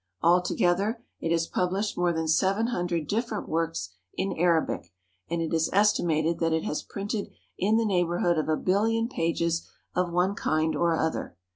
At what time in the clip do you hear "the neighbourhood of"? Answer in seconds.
7.77-8.49